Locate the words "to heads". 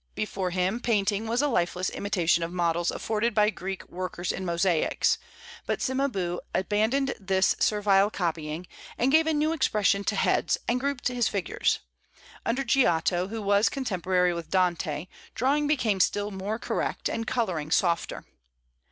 10.05-10.57